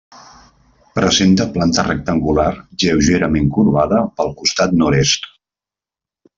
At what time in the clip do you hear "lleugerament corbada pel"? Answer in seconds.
2.85-4.35